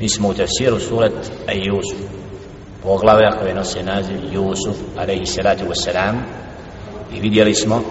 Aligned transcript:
Mi 0.00 0.08
smo 0.08 0.28
u 0.28 0.34
tefsiru 0.34 0.80
surat 0.80 1.12
Ejusuf, 1.48 2.00
poglave 2.82 3.30
koje 3.38 3.54
nose 3.54 3.82
naziv 3.82 4.16
Jusuf, 4.32 4.76
alaihi 4.98 5.26
salatu 5.26 5.64
wasalam 5.64 6.14
i 7.14 7.20
vidjeli 7.20 7.54
smo 7.54 7.82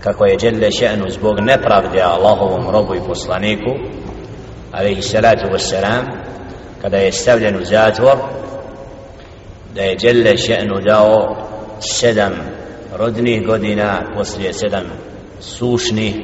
kako 0.00 0.24
je 0.24 0.36
Đelle 0.36 0.70
še'nu 0.70 1.10
zbog 1.10 1.40
nepravde 1.40 2.00
Allahovom 2.00 2.70
robu 2.70 2.94
i 2.94 3.06
poslaniku, 3.06 3.70
alaihi 4.72 5.02
salatu 5.02 5.46
wasalam 5.52 6.04
kada 6.82 6.96
je 6.96 7.12
stavljen 7.12 7.56
u 7.56 7.64
zatvor, 7.64 8.16
da 9.74 9.82
je 9.82 9.96
Đelle 9.96 10.36
še'nu 10.36 10.80
dao 10.88 11.36
sedam 11.80 12.32
rodnih 12.96 13.46
godina 13.46 14.02
poslije 14.16 14.52
sedam 14.52 14.84
sušnih 15.40 16.14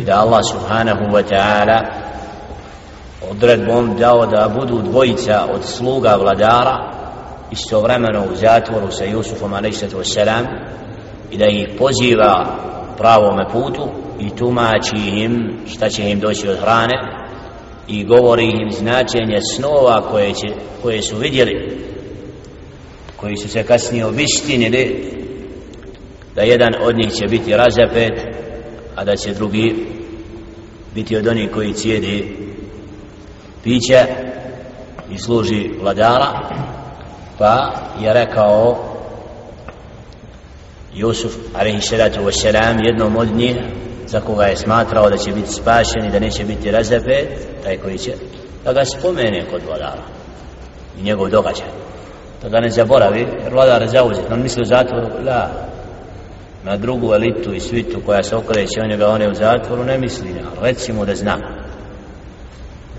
i 0.00 0.04
da 0.04 0.20
Allah 0.20 0.40
subhanahu 0.52 1.04
wa 1.04 1.22
ta'ala 1.30 2.03
odredbom 3.30 3.96
dao 3.96 4.26
da 4.26 4.52
budu 4.58 4.82
dvojica 4.82 5.46
od 5.54 5.64
sluga 5.64 6.16
vladara 6.16 6.92
istovremeno 7.50 8.24
u 8.32 8.36
zatvoru 8.36 8.90
sa 8.90 9.04
Jusufom 9.04 9.54
a.s. 9.54 9.82
i 11.30 11.38
da 11.38 11.46
ih 11.46 11.68
poziva 11.78 12.46
pravome 12.98 13.44
putu 13.52 13.88
i 14.20 14.30
tumači 14.30 14.96
im 14.96 15.58
šta 15.66 15.88
će 15.88 16.10
im 16.10 16.20
doći 16.20 16.48
od 16.48 16.58
hrane 16.58 17.24
i 17.88 18.04
govori 18.04 18.44
im 18.44 18.70
značenje 18.72 19.40
snova 19.54 20.02
koje, 20.10 20.34
će, 20.34 20.54
koje 20.82 21.02
su 21.02 21.16
vidjeli 21.16 21.78
koji 23.16 23.36
su 23.36 23.48
se 23.48 23.62
kasnije 23.62 24.06
obistinili 24.06 25.10
da 26.34 26.42
jedan 26.42 26.74
od 26.82 26.96
njih 26.96 27.12
će 27.12 27.26
biti 27.26 27.56
razapet 27.56 28.12
a 28.96 29.04
da 29.04 29.16
će 29.16 29.34
drugi 29.34 29.74
biti 30.94 31.16
od 31.16 31.26
onih 31.26 31.50
koji 31.50 31.72
cijedi 31.72 32.36
piće 33.64 34.06
i 35.10 35.18
služi 35.18 35.70
vladara 35.82 36.40
pa 37.38 37.72
je 38.00 38.12
rekao 38.12 38.76
Jusuf 40.94 41.34
alaihissalatu 41.54 42.20
wassalam 42.20 42.86
jednom 42.86 43.16
od 43.16 43.36
njih 43.36 43.56
za 44.06 44.20
koga 44.20 44.44
je 44.44 44.56
smatrao 44.56 45.10
da 45.10 45.16
će 45.16 45.32
biti 45.32 45.52
spašen 45.52 46.04
i 46.04 46.10
da 46.10 46.18
neće 46.18 46.44
biti 46.44 46.70
razapet 46.70 47.28
taj 47.64 47.76
koji 47.76 47.98
će 47.98 48.12
da 48.64 48.72
ga 48.72 48.84
spomene 48.84 49.44
kod 49.50 49.62
vladara 49.66 50.02
i 50.98 51.02
njegov 51.02 51.28
događaj. 51.28 51.66
Da 52.42 52.48
ga 52.48 52.60
ne 52.60 52.70
zaboravi 52.70 53.26
jer 53.44 53.52
vladar 53.52 53.82
je 53.82 53.88
zauzet. 53.88 54.24
On 54.32 54.42
misli 54.42 54.62
u 54.62 54.64
zatvoru 54.64 55.08
la 55.26 55.50
na 56.64 56.76
drugu 56.76 57.14
elitu 57.14 57.54
i 57.54 57.60
svitu 57.60 58.00
koja 58.06 58.22
se 58.22 58.36
okreće 58.36 58.80
on 58.80 58.90
je 58.90 58.96
ga 58.96 59.08
on 59.08 59.22
u 59.22 59.34
zatvoru 59.34 59.84
ne 59.84 59.98
misli 59.98 60.34
recimo 60.62 61.04
da 61.04 61.14
znam 61.14 61.40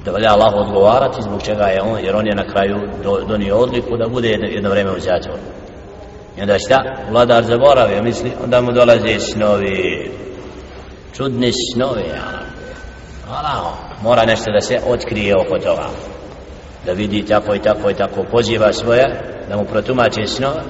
da 0.06 0.12
valja 0.12 0.32
Allah 0.32 0.54
odgovarati 0.56 1.22
zbog 1.22 1.42
čega 1.42 1.64
je 1.64 1.82
on, 1.82 2.00
jer 2.04 2.16
on 2.16 2.28
je 2.28 2.36
na 2.36 2.48
kraju 2.48 2.76
do, 3.04 3.20
donio 3.28 3.58
odliku 3.58 3.98
da 3.98 4.08
bude 4.08 4.30
jedno, 4.30 4.48
jedno 4.48 4.94
u 4.98 5.00
zatvoru. 5.00 5.42
I 6.38 6.42
onda 6.42 6.60
šta? 6.60 6.84
Vladar 7.12 7.44
zaboravio, 7.44 8.04
misli, 8.04 8.32
onda 8.44 8.62
mu 8.62 8.72
dolaze 8.72 9.20
snovi, 9.20 10.12
čudni 11.14 11.52
snovi, 11.74 12.02
ja. 12.02 12.46
Mora 14.02 14.26
nešto 14.26 14.52
da 14.52 14.62
se 14.62 14.80
otkrije 14.88 15.36
oko 15.36 15.60
toga. 15.60 15.88
Da 16.86 16.92
vidi 16.92 17.26
tako 17.26 17.56
i 17.56 17.60
tako 17.60 17.90
i 17.90 17.94
tako, 17.94 18.24
poziva 18.32 18.74
svoje, 18.74 19.06
da 19.50 19.58
mu 19.58 19.66
protumače 19.66 20.28
snove. 20.28 20.62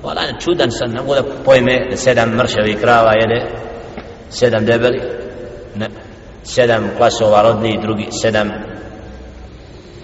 Hvala, 0.00 0.22
čudan 0.40 0.70
sam, 0.70 0.90
ne 0.90 1.00
mogu 1.00 1.14
da 1.14 1.22
pojme 1.44 1.86
da 1.90 1.96
sedam 1.96 2.30
mršavih 2.30 2.78
krava 2.80 3.12
jede, 3.12 3.46
sedam 4.30 4.64
debeli, 4.64 5.00
ne, 5.76 5.88
sedam 6.42 6.90
klasova 6.96 7.42
rodni, 7.42 7.78
drugi 7.82 8.06
sedam 8.22 8.71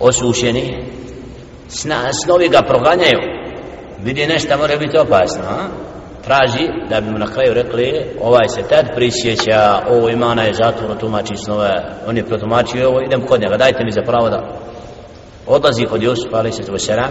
osušeni 0.01 0.85
Sna, 1.69 2.13
snovi 2.25 2.49
ga 2.49 2.63
proganjaju. 2.63 3.19
Vidi 3.99 4.27
nešto 4.27 4.59
mora 4.59 4.77
biti 4.77 4.99
opasno 4.99 5.43
a? 5.43 5.69
traži 6.25 6.69
da 6.91 7.01
bi 7.01 7.11
mu 7.11 7.19
na 7.19 7.27
kraju 7.27 7.55
rekli 7.55 8.05
ovaj 8.23 8.49
se 8.49 8.63
tad 8.63 8.95
prisjeća 8.95 9.83
ovo 9.91 10.09
imana 10.09 10.43
je 10.43 10.55
zatvor 10.55 10.99
tumači 11.01 11.37
snove 11.37 11.71
on 12.07 12.17
je 12.17 12.25
protumačio 12.25 12.89
ovo 12.89 13.01
idem 13.01 13.27
kod 13.27 13.41
njega 13.41 13.57
dajte 13.57 13.85
mi 13.85 13.93
za 13.93 14.03
pravo 14.03 14.29
da 14.29 14.59
odlazi 15.47 15.85
kod 15.85 16.03
Jusufa 16.03 16.37
ali 16.37 16.53
se 16.53 16.63
to 16.63 16.79
sera. 16.79 17.09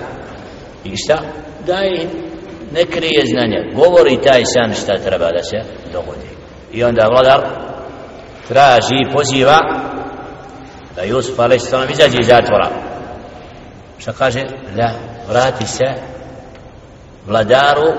I 0.84 0.98
šta? 0.98 1.18
Daj 1.66 1.90
ne 2.72 2.86
krije 2.86 3.24
znanje 3.26 3.72
govori 3.76 4.22
taj 4.24 4.44
san 4.46 4.74
šta 4.74 4.98
treba 4.98 5.32
da 5.32 5.44
se 5.44 5.58
dogodi. 5.94 6.30
I 6.74 6.84
onda 6.84 7.08
vladar 7.08 7.42
traži 8.48 9.14
poziva 9.14 9.60
da 10.98 11.04
Jusuf 11.04 11.40
a.s. 11.40 11.74
izađe 11.92 12.18
iz 12.22 12.28
zatvora 12.28 12.70
šta 13.98 14.14
kaže 14.14 14.44
da 14.76 14.92
vrati 15.30 15.66
se 15.66 15.86
vladaru 17.28 17.94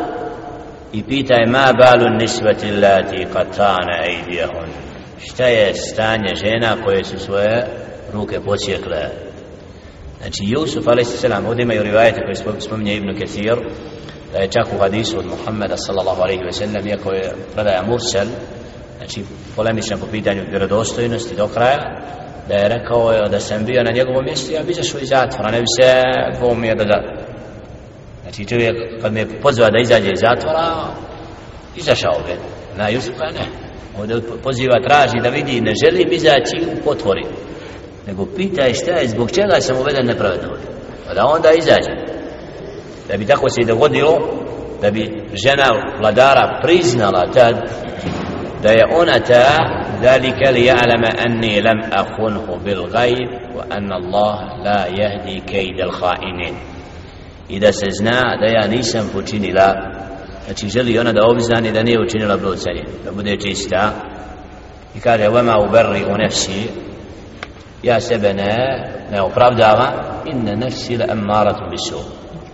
i 0.92 1.02
pitaj 1.02 1.46
ma 1.46 1.72
balu 1.78 2.10
nisbati 2.18 2.72
lati 2.72 3.26
katana 3.32 4.04
ejdijahun 4.08 4.68
šta 5.18 5.44
je 5.44 5.74
stanje 5.74 6.34
žena 6.34 6.76
koje 6.84 7.04
su 7.04 7.18
svoje 7.18 7.66
ruke 8.12 8.40
počekle 8.40 9.10
znači 10.20 10.42
Jusuf 10.42 10.88
a.s. 10.88 11.24
ovdje 11.48 11.62
imaju 11.62 11.82
rivajete 11.82 12.20
koje 12.20 12.60
spominje 12.60 12.96
Ibn 12.96 13.18
Kathir 13.18 13.56
da 14.32 14.38
je 14.38 14.50
čak 14.50 14.66
u 14.76 14.78
hadisu 14.78 15.18
od 15.18 15.26
Muhammeda 15.26 15.76
sallallahu 15.76 16.22
alaihi 16.22 16.44
ve 16.44 16.52
sellem 16.52 16.86
iako 16.86 17.12
je 17.12 17.32
predaja 17.54 17.82
Mursel 17.82 18.26
znači 18.98 19.24
polemičan 19.56 20.00
po 20.00 20.06
pitanju 20.06 20.42
vjerodostojnosti 20.50 21.36
do 21.36 21.48
kraja 21.48 22.00
E, 22.48 22.54
da 22.54 22.54
je 22.54 22.68
rekao 22.68 23.28
da 23.28 23.40
sam 23.40 23.64
bio 23.64 23.82
na 23.82 23.90
njegovom 23.90 24.24
mjestu 24.24 24.52
ja 24.52 24.62
bi 24.62 24.70
izašao 24.72 25.00
iz 25.00 25.08
zatvora 25.08 25.50
ne 25.50 25.60
bi 25.60 25.66
se 25.80 26.02
dvomio 26.38 26.74
da 26.74 26.84
da. 26.84 27.02
Znači 28.22 28.44
čovjek 28.44 29.02
kad 29.02 29.12
me 29.12 29.40
pozva 29.42 29.70
da 29.70 29.78
izađe 29.78 30.12
iz 30.12 30.20
zatvora 30.20 30.66
izašao 31.76 32.20
bi. 32.26 32.32
Na 32.76 32.88
Jusufa 32.88 33.24
ne. 33.24 33.46
Ovdje 33.98 34.16
poziva 34.42 34.76
traži 34.88 35.20
da 35.22 35.28
vidi 35.28 35.60
ne 35.60 35.72
želim 35.84 36.12
izaći 36.12 36.56
u 36.72 36.84
potvori. 36.84 37.24
Nego 38.06 38.28
je 38.38 38.74
šta 38.74 38.90
je 38.90 39.08
zbog 39.08 39.30
čega 39.30 39.60
sam 39.60 39.76
uveden 39.76 40.06
nepravedno. 40.06 40.48
Pa 41.06 41.14
da 41.14 41.26
onda 41.26 41.48
izađe. 41.52 41.90
Da 43.08 43.16
bi 43.16 43.26
tako 43.26 43.48
se 43.50 43.60
i 43.62 43.66
dogodilo 43.66 44.18
da 44.82 44.90
bi 44.90 45.28
žena 45.32 45.68
vladara 46.00 46.60
priznala 46.62 47.30
tad 47.34 47.54
ona 49.00 49.20
ta 49.20 49.78
ذلك 50.02 50.42
ليعلم 50.42 51.04
أني 51.26 51.60
لم 51.60 51.80
أخنه 51.92 52.58
بالغيب 52.64 53.28
وأن 53.56 53.92
الله 53.92 54.62
لا 54.64 54.86
يهدي 54.86 55.40
كيد 55.40 55.80
الخائنين 55.80 56.54
إذا 57.50 57.70
سزنا 57.70 58.38
da 58.40 58.46
ja 58.46 58.66
nisam 58.66 59.08
počinila 59.12 59.74
znači 60.46 60.68
želi 60.68 60.98
ona 60.98 61.12
da 61.12 61.26
obznani 61.26 61.72
da 61.72 61.82
nije 61.82 62.00
učinila 62.00 62.36
blucanje 62.36 62.84
da 63.04 63.12
bude 63.12 63.36
čista 63.40 63.92
i 64.96 65.00
kaže 65.00 65.28
vama 65.28 65.58
uberri 65.58 66.04
u 66.04 66.16
nefsi 66.16 66.68
ja 67.82 68.00
sebe 68.00 68.34
ne 68.34 68.56
ne 69.12 69.22
opravdava 69.22 69.92
inna 70.26 70.54
nefsi 70.54 70.96
la 70.96 71.06
emmaratu 71.10 71.62
bisu 71.70 71.98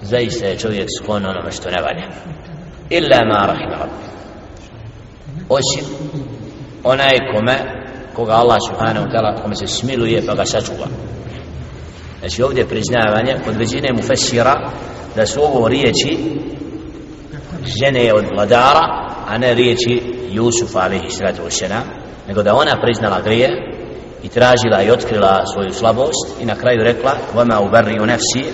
zaista 0.03 0.47
je 0.47 0.59
čovjek 0.59 0.89
sklon 1.03 1.27
onome 1.27 1.53
što 1.53 1.71
ne 1.71 1.83
valja 1.83 2.07
illa 2.91 3.25
ma 3.25 3.47
rahim 3.47 3.71
rabbi 3.71 4.14
osim 5.49 5.85
onaj 6.85 7.19
kome 7.35 7.57
koga 8.15 8.33
Allah 8.33 8.57
subhanahu 8.69 9.07
ta'ala 9.13 9.43
kome 9.43 9.57
se 9.57 9.67
smiluje 9.67 10.23
pa 10.27 10.35
ga 10.35 10.45
sačuva. 10.45 10.87
Znači 12.21 12.43
ovdje 12.43 12.69
priznavanje 12.69 13.37
kod 13.45 13.57
većine 13.57 13.89
mu 13.93 14.03
fesira 14.03 14.71
da 15.17 15.27
su 15.27 15.41
ovo 15.43 15.69
riječi 15.69 16.19
žene 17.81 18.13
od 18.15 18.25
vladara 18.35 19.11
a 19.29 19.39
ne 19.39 19.55
riječi 19.55 20.03
Jusufa 20.31 20.79
alaihi 20.79 21.11
sallatu 21.11 21.43
wasalam 21.43 21.83
nego 22.29 22.43
da 22.43 22.55
ona 22.55 22.81
priznala 22.83 23.21
grije 23.21 23.49
i 24.23 24.29
tražila 24.29 24.83
i 24.83 24.91
otkrila 24.91 25.47
svoju 25.53 25.73
slabost 25.73 26.41
i 26.41 26.45
na 26.45 26.55
kraju 26.55 26.83
rekla 26.83 27.13
vama 27.35 27.61
ubarri 27.61 28.01
u 28.01 28.07
nefsi. 28.07 28.45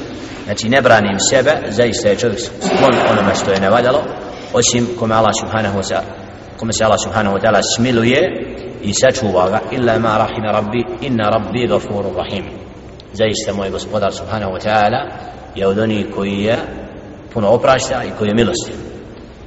Znači 0.44 0.68
ne 0.68 0.82
branim 0.82 1.18
sebe 1.30 1.50
zaista 1.68 2.08
je 2.08 2.16
čovjek 2.16 2.40
sklon 2.40 2.94
onome 3.10 3.34
što 3.34 3.52
je 3.52 3.60
nevaljalo 3.60 4.02
osim 4.52 4.86
kome 4.98 5.14
Allah 5.14 5.32
subhanahu 5.40 5.78
wa 5.78 5.92
ta'ala 5.92 6.29
kome 6.60 6.72
se 6.72 6.84
Allah 6.84 6.98
subhanahu 7.04 7.36
wa 7.36 7.40
ta'ala 7.40 7.62
smiluje 7.76 8.20
i 8.82 8.92
sačuva 8.94 9.48
ga. 9.50 9.60
Illa 9.70 9.98
ma 9.98 10.18
rahime 10.18 10.52
rabbi 10.52 10.84
inna 11.00 11.30
rabbi 11.30 11.66
gafuru 11.66 12.12
rahim. 12.16 12.44
Zaista 13.12 13.52
moj 13.52 13.70
gospodar 13.70 14.12
subhanahu 14.12 14.52
wa 14.52 14.60
ta'ala 14.60 15.00
je 15.54 15.66
od 15.66 15.78
onih 15.78 16.06
koji 16.14 16.38
je 16.44 16.56
puno 17.32 17.48
oprašta 17.48 18.04
i 18.04 18.10
koji 18.18 18.28
je 18.28 18.34
milostiv 18.34 18.74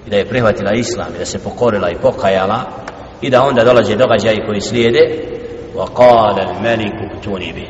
i 0.07 0.09
da 0.09 0.17
je 0.17 0.25
prihvatila 0.25 0.71
islam 0.73 1.07
i 1.15 1.19
da 1.19 1.25
se 1.25 1.43
pokorila 1.43 1.89
i 1.89 2.01
pokajala 2.01 2.63
i 3.21 3.29
da 3.29 3.43
onda 3.43 3.63
dolaze 3.63 3.95
događaji 3.95 4.45
koji 4.45 4.61
slijede. 4.61 4.99
Wa 5.75 5.87
qala 5.93 6.47
al 6.47 6.61
maliku 6.63 7.21
tuni 7.23 7.53
bi. 7.53 7.67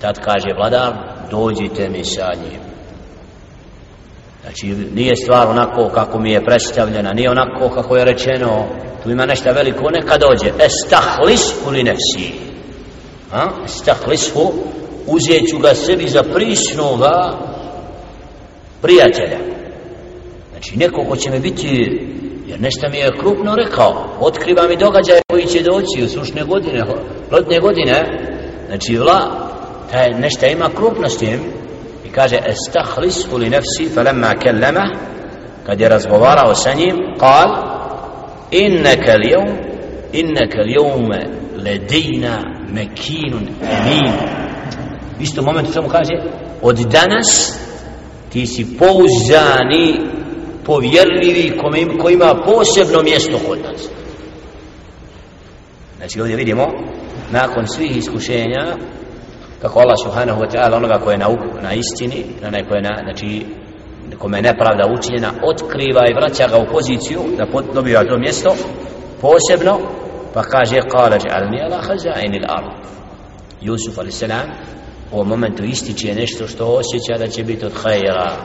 Tad 0.00 0.18
kaže 0.18 0.48
vladar 0.56 0.92
dođite 1.30 1.88
mi 1.88 2.04
sa 2.04 2.30
njim. 2.42 2.71
Znači, 4.42 4.66
nije 4.94 5.16
stvar 5.16 5.48
onako 5.48 5.88
kako 5.94 6.18
mi 6.18 6.32
je 6.32 6.44
predstavljena, 6.44 7.12
nije 7.12 7.30
onako 7.30 7.68
kako 7.68 7.96
je 7.96 8.04
rečeno, 8.04 8.64
tu 9.02 9.10
ima 9.10 9.26
nešto 9.26 9.52
veliko, 9.52 9.90
neka 9.90 10.18
dođe. 10.18 10.64
Estahlis 10.64 11.54
u 11.66 11.70
li 11.70 11.82
nefsi. 11.82 12.32
Ha? 13.30 13.48
Estahlishu, 13.64 14.52
uzet 15.06 15.48
ću 15.50 15.58
ga 15.58 15.74
sebi 15.74 16.08
za 16.08 16.22
prisnoga 16.22 17.38
prijatelja 18.82 19.38
znači 20.50 20.78
neko 20.78 21.04
ko 21.08 21.16
će 21.16 21.30
me 21.30 21.40
biti 21.40 22.00
jer 22.46 22.60
nešto 22.60 22.88
mi 22.90 22.98
je 22.98 23.18
krupno 23.20 23.54
rekao 23.54 24.04
otkriva 24.20 24.68
mi 24.68 24.76
događaje 24.76 25.20
koji 25.30 25.46
će 25.46 25.62
doći 25.62 26.04
u 26.04 26.08
sušne 26.08 26.44
godine 26.44 26.84
lotne 27.32 27.60
godine 27.60 27.92
eh? 27.92 28.04
znači 28.66 28.96
vla 28.96 29.20
taj 29.90 30.10
nešto 30.10 30.46
ima 30.46 30.70
krupno 30.76 31.08
s 31.08 31.18
tim 31.18 31.40
kaže 32.14 32.38
estahlis 32.46 33.26
li 33.32 33.50
nefsi 33.50 33.88
falemma 33.94 34.34
kellema 34.34 34.90
kad 35.66 35.80
je 35.80 35.88
razgovarao 35.88 36.54
sa 36.54 36.72
njim 36.74 36.96
kal 37.18 37.48
innaka 38.50 39.12
al-yawm 39.12 39.56
innaka 40.12 40.58
al-yawma 40.58 41.26
ladina 41.64 42.42
makinun 42.68 43.48
amin. 43.62 44.12
Isto 45.20 45.42
moment 45.42 45.68
samo 45.72 45.88
kaže 45.88 46.14
od 46.62 46.76
danas 46.76 47.58
ti 48.32 48.46
si 48.46 48.76
pouzdani 48.78 50.00
povjerljivi 50.64 51.58
koji 52.00 52.14
ima 52.14 52.34
posebno 52.46 53.02
mjesto 53.02 53.38
kod 53.48 53.58
nas. 53.58 53.88
Znači 55.96 56.20
ovdje 56.20 56.36
vidimo 56.36 56.66
nakon 57.30 57.66
svih 57.66 57.96
iskušenja 57.96 58.76
kako 59.62 59.80
Allah 59.80 59.96
subhanahu 60.04 60.40
wa 60.42 60.50
ta'ala 60.50 60.76
onoga 60.76 60.98
koje 60.98 61.14
je 61.14 61.18
na, 61.18 61.28
na 61.62 61.72
istini 61.72 62.24
na 62.42 62.68
koje 62.68 62.78
je 62.78 62.82
na, 62.82 62.98
znači 63.02 63.46
kome 64.18 64.38
je 64.38 64.42
nepravda 64.42 64.84
učinjena 64.98 65.30
otkriva 65.42 66.02
i 66.10 66.14
vraća 66.14 66.48
ga 66.48 66.58
u 66.58 66.72
poziciju 66.72 67.20
da 67.38 67.62
dobiva 67.74 68.04
to 68.04 68.18
mjesto 68.18 68.54
posebno 69.20 69.78
pa 70.34 70.42
kaže 70.42 70.80
kala 70.80 71.18
džalni 71.18 71.62
ala 71.62 71.82
hazaini 71.82 72.40
l'ard 72.40 72.70
Jusuf 73.60 73.98
a.s. 73.98 74.22
u 75.12 75.14
ovom 75.14 75.28
momentu 75.28 75.64
ističe 75.64 76.14
nešto 76.14 76.46
što 76.46 76.66
osjeća 76.66 77.18
da 77.18 77.28
će 77.28 77.44
biti 77.44 77.66
od 77.66 77.72
hajera 77.82 78.36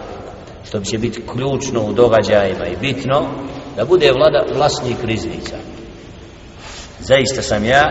što 0.68 0.80
će 0.80 0.98
biti 0.98 1.22
ključno 1.34 1.81
u 1.86 1.94
događajima 1.94 2.66
i 2.68 2.78
bitno 2.81 3.28
da 3.75 3.86
bude 3.86 4.12
vlada, 4.12 4.46
vlasnik 4.56 5.04
riznica 5.04 5.56
zaista 7.00 7.42
sam 7.42 7.66
ja 7.66 7.84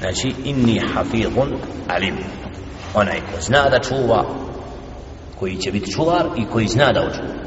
znači 0.00 0.34
inni 0.44 0.80
hafidhun 0.94 1.54
alim. 1.88 2.16
Onaj 2.94 3.20
ko 3.20 3.40
zna 3.40 3.68
da 3.70 3.78
čuva 3.78 4.24
koji 5.38 5.56
će 5.56 5.72
biti 5.72 5.92
čuvar 5.92 6.26
i 6.36 6.44
koji 6.52 6.68
zna 6.68 6.92
da 6.92 7.00
očuva 7.00 7.46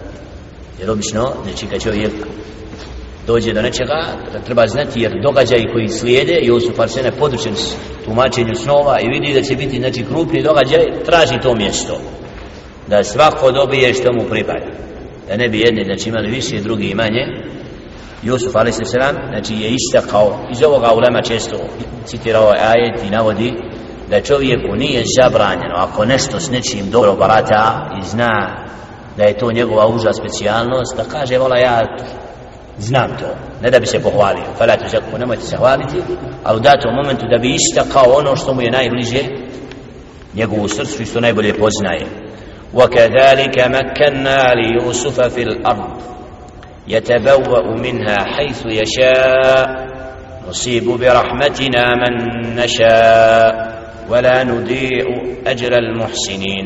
jer 0.79 0.91
obično 0.91 1.33
znači 1.43 1.67
kad 1.67 1.81
čovjek 1.81 2.11
dođe 3.27 3.53
do 3.53 3.61
nečega 3.61 4.01
da 4.33 4.39
treba 4.39 4.67
znati 4.67 5.01
jer 5.01 5.11
događaj 5.23 5.71
koji 5.73 5.87
slijede 5.87 6.39
Josuf 6.41 6.79
Arsene 6.79 7.11
podučen 7.11 7.55
s 7.55 7.75
tumačenju 8.05 8.55
snova 8.55 8.97
i 9.01 9.19
vidi 9.19 9.33
da 9.33 9.41
će 9.41 9.55
biti 9.55 9.77
znači 9.79 10.05
krupni 10.05 10.43
događaj 10.43 10.85
traži 11.05 11.39
to 11.43 11.55
mjesto. 11.55 12.01
Da 12.87 13.03
svako 13.03 13.51
dobije 13.51 13.93
što 13.93 14.13
mu 14.13 14.29
pripada. 14.29 14.65
Da 15.27 15.37
ne 15.37 15.49
bi 15.49 15.59
jedni 15.59 15.83
znači 15.85 16.09
imali 16.09 16.31
više 16.31 16.61
drugi 16.61 16.95
manje 16.95 17.23
Jusuf 18.22 18.56
a.s. 18.56 18.90
znači 19.30 19.54
je 19.54 19.70
istakao 19.70 20.38
iz 20.50 20.62
ovoga 20.62 20.92
ulema 20.94 21.22
često 21.22 21.56
citirao 22.06 22.48
ajet 22.48 23.04
i 23.06 23.10
navodi 23.10 23.52
da 24.10 24.20
čovjeku 24.20 24.76
nije 24.76 25.02
zabranjeno 25.20 25.74
ako 25.76 26.04
nešto 26.04 26.40
s 26.40 26.50
nečim 26.50 26.90
dobro 26.90 27.16
barata 27.16 27.90
i 28.02 28.06
zna 28.06 28.64
da 29.16 29.24
je 29.24 29.38
to 29.38 29.52
njegova 29.52 29.86
uža 29.86 30.12
specijalnost 30.12 30.96
da 30.96 31.04
kaže 31.04 31.38
vola 31.38 31.56
ja 31.58 31.96
znam 32.78 33.16
to 33.18 33.26
ne 33.62 33.70
da 33.70 33.80
bi 33.80 33.86
se 33.86 34.02
pohvalio 34.02 34.44
fala 34.58 34.76
tu 34.76 34.88
zakku 34.88 35.18
nemojte 35.18 35.42
se 35.42 35.56
hvaliti 35.56 35.96
ali 36.44 36.56
u 36.56 36.60
datom 36.60 36.94
momentu 36.94 37.26
da 37.30 37.38
bi 37.38 37.54
istakao 37.54 38.12
ono 38.18 38.36
što 38.36 38.54
mu 38.54 38.62
je 38.62 38.70
najbliže 38.70 39.22
njegovu 40.34 40.68
srcu 40.68 41.02
i 41.02 41.06
što 41.06 41.20
najbolje 41.20 41.54
poznaje 41.54 42.06
وكذلك 42.74 43.58
مكنا 43.58 44.54
ليوسف 44.54 45.20
في 45.20 45.42
الأرض 45.42 46.00
يتبوأ 46.89 47.75
منها 47.81 48.17
حيث 48.25 48.65
يشاء. 48.65 49.89
نصيب 50.49 50.83
برحمتنا 50.83 51.95
من 51.95 52.13
نشاء. 52.55 53.79
ولا 54.09 54.43
نضيع 54.43 55.05
أجر 55.47 55.77
المحسنين. 55.77 56.65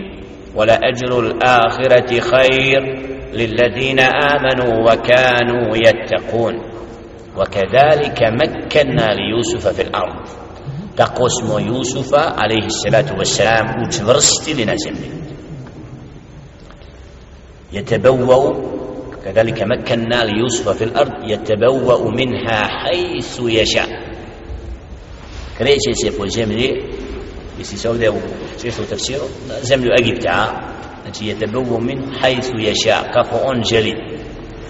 ولأجر 0.56 1.20
الآخرة 1.20 2.20
خير 2.20 2.81
للذين 3.34 4.00
آمنوا 4.00 4.92
وكانوا 4.92 5.75
يتقون. 5.75 6.54
وكذلك 7.38 8.19
مكنا 8.24 9.14
ليوسف 9.14 9.68
في 9.68 9.81
الأرض. 9.81 10.28
تقسم 10.98 11.68
يوسف 11.68 12.16
عليه 12.16 12.66
الصلاة 12.66 13.18
والسلام 13.18 13.84
وتورست 13.84 14.50
لنزم 14.50 14.94
يتبوأ 17.74 18.73
كذلك 19.25 19.64
مكنا 19.64 20.24
ليوسف 20.24 20.70
في 20.70 20.84
الأرض 20.84 21.12
يتبوأ 21.24 22.12
منها 22.12 22.68
حيث 22.68 23.40
يشاء. 23.44 23.90
كريش 25.60 25.88
يسيف 25.90 26.20
وزمري 26.20 26.84
بس 27.60 27.74
يسوي 27.74 27.98
ده 27.98 28.10
وشيخ 28.12 28.80
التفسير 28.80 29.20
زملي 29.62 29.94
أجيب 30.00 30.20
تعا 30.20 30.48
أنتي 31.08 31.28
يتبوأ 31.30 31.80
من 31.80 32.14
حيث 32.14 32.50
يشاء. 32.60 33.12
كفؤون 33.16 33.62
جلي. 33.62 33.94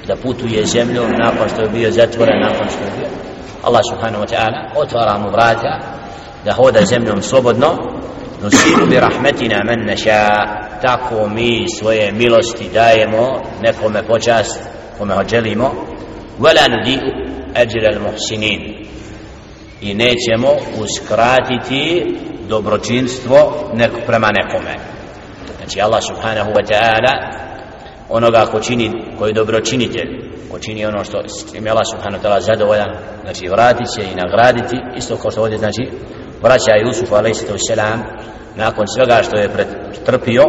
دبوتو 0.09 0.47
يا 0.47 0.63
زملي 0.63 0.99
ناقص 1.07 1.53
تربية 1.53 1.89
زات 1.89 2.17
ناقص 2.19 2.75
تربية 2.75 3.09
الله 3.67 3.81
سبحانه 3.81 4.19
وتعالى 4.21 4.71
أترى 4.75 5.19
مبراتا 5.19 5.79
ده 6.45 6.53
هو 6.53 6.69
ده 6.69 6.83
زملي 6.83 7.21
صوبدنا 7.21 7.79
نسير 8.43 8.85
برحمتنا 8.85 9.57
من 9.63 9.85
نشاء. 9.85 10.72
Tako 10.83 11.29
mi 11.29 11.65
svoje 11.79 12.11
milosti 12.11 12.69
dajemo 12.73 13.41
nekome 13.61 14.03
počast 14.03 14.59
kome 14.97 15.13
ho 15.13 15.23
želimo 15.29 15.71
wala 16.39 16.65
nudi'u 16.69 17.09
ajra 17.55 17.89
al-muhsinin 17.93 18.87
i 19.81 19.93
nećemo 19.93 20.49
uskratiti 20.79 22.15
dobročinstvo 22.49 23.69
nek 23.73 23.91
prema 24.07 24.29
nekome 24.31 24.75
znači 25.57 25.81
Allah 25.81 26.03
subhanahu 26.03 26.51
wa 26.51 26.63
ta'ala 26.71 27.13
onoga 28.09 28.45
ko 28.45 28.59
čini 28.59 28.91
koji 29.19 29.29
je 29.29 29.33
dobročinitelj 29.33 30.09
ko 30.51 30.59
čini 30.59 30.85
ono 30.85 31.03
što 31.03 31.17
im 31.57 31.65
je 31.65 31.71
Allah 31.71 31.85
subhanahu 31.91 32.23
wa 32.23 32.27
ta'ala 32.27 32.41
zadovoljan 32.41 32.89
znači 33.23 33.47
vratit 33.47 33.87
će 33.95 34.01
i 34.03 34.15
nagraditi 34.15 34.77
isto 34.97 35.17
kao 35.17 35.31
što 35.31 35.41
ovdje 35.41 35.57
znači 35.57 35.89
vraća 36.41 36.75
Jusuf 36.85 37.11
a.s 37.11 37.43
nakon 38.55 38.85
svega 38.87 39.23
što 39.23 39.37
je 39.37 39.49
pretrpio 39.49 40.43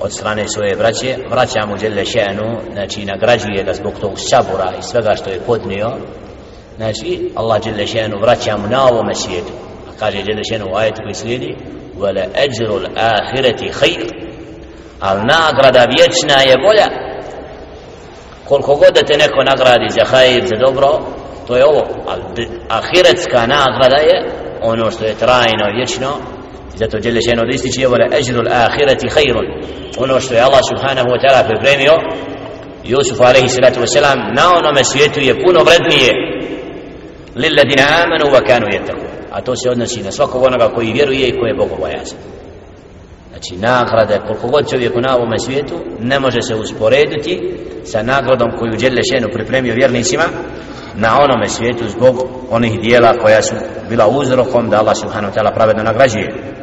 od 0.00 0.12
strane 0.12 0.48
svoje 0.48 0.76
braće 0.76 1.16
vraća 1.30 1.66
mu 1.66 1.76
djelje 1.76 2.04
šenu 2.04 2.60
znači 2.72 3.04
nagrađuje 3.04 3.64
ga 3.64 3.72
zbog 3.74 3.92
tog 4.00 4.12
sabora 4.16 4.72
i 4.78 4.82
svega 4.82 5.14
što 5.16 5.30
je 5.30 5.40
podnio. 5.46 5.90
Znači 6.76 7.32
Allah 7.34 7.62
djelje 7.62 7.86
šenu 7.86 8.16
vraća 8.20 8.56
mu 8.56 8.68
na 8.68 8.84
ovome 8.84 9.14
svijetu. 9.14 9.52
A 9.88 9.98
kaže 9.98 10.22
djelje 10.22 10.42
šenu 10.52 10.66
u 10.72 10.76
ajetu 10.76 11.02
koji 11.02 11.14
slijedi 11.14 11.56
wala 11.98 12.24
ajru 12.42 12.74
al-akhirati 12.74 13.72
khair 13.72 14.06
al 15.00 15.16
nagrada 15.16 15.84
vječna 15.96 16.40
je 16.50 16.56
bolja. 16.66 16.88
Koliko 18.48 18.74
god 18.74 18.94
da 18.94 19.02
te 19.02 19.16
neko 19.18 19.44
nagradi 19.44 19.88
za 19.90 20.04
khair 20.04 20.44
za 20.46 20.56
dobro 20.66 20.98
to 21.46 21.56
je 21.56 21.64
ovo. 21.66 21.82
Al 22.08 22.20
ahiretska 22.68 23.46
nagrada 23.46 23.96
je 23.96 24.30
ono 24.62 24.90
što 24.90 25.04
je 25.04 25.14
trajno 25.14 25.64
vječno 25.76 26.08
i 26.74 26.78
zato 26.78 26.98
djelje 26.98 27.20
šeno 27.22 27.42
da 27.42 27.54
ističe 27.54 27.80
wala 27.80 28.06
ajru 28.16 28.40
al-akhirati 28.42 29.06
ono 29.98 30.20
što 30.20 30.34
je 30.34 30.40
Allah 30.40 30.60
subhanahu 30.70 31.08
wa 31.08 31.18
ta'ala 31.22 31.46
pripremio 31.48 31.94
Jusuf 32.84 33.20
alaihi 33.20 33.48
salatu 33.48 33.80
wasalam 33.80 34.18
na 34.36 34.44
onome 34.58 34.84
svijetu 34.84 35.20
je 35.20 35.34
puno 35.44 35.60
vrednije. 35.64 36.10
Lilladina 37.36 37.84
amanu 38.04 38.26
wa 38.36 38.46
kanu 38.46 38.66
yattaqun. 38.66 39.10
A 39.30 39.40
to 39.40 39.56
se 39.56 39.70
odnosi 39.70 40.02
na 40.02 40.12
svakog 40.12 40.42
onoga 40.42 40.68
koji 40.68 40.92
vjeruje 40.92 41.28
i 41.28 41.38
koji 41.38 41.50
je 41.50 41.54
bogobojazan. 41.54 42.18
Znači 43.30 43.56
nagrada 43.56 44.26
koliko 44.26 44.48
god 44.48 44.70
čovjeku 44.70 45.00
na 45.00 45.16
ovome 45.16 45.38
svijetu 45.38 45.74
ne 46.00 46.20
može 46.20 46.42
se 46.42 46.54
usporediti 46.54 47.40
sa 47.84 48.02
nagradom 48.02 48.50
koju 48.58 48.72
Đelle 48.80 49.02
Šenu 49.12 49.28
pripremio 49.32 49.74
vjernicima 49.74 50.24
na 50.94 51.18
onome 51.20 51.48
svijetu 51.48 51.88
zbog 51.88 52.28
onih 52.50 52.80
dijela 52.80 53.18
koja 53.22 53.42
su 53.42 53.54
bila 53.88 54.06
uzrokom 54.08 54.70
da 54.70 54.78
Allah 54.78 54.96
subhanahu 54.96 55.34
wa 55.34 55.38
ta'ala 55.38 55.54
pravedno 55.54 55.82
nagrađuje. 55.82 56.59